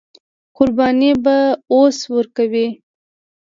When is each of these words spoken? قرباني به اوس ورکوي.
قرباني 0.57 1.11
به 1.23 1.37
اوس 1.71 1.97
ورکوي. 2.13 2.67